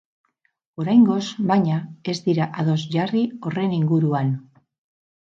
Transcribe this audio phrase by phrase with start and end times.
[0.83, 1.17] Oraingoz,
[1.51, 1.75] baina,
[2.13, 4.33] ez dira ados jarri horren inguruan.